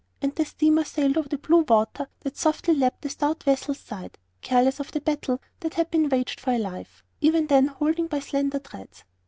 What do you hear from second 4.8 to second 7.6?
the battle that had been waged for a life, even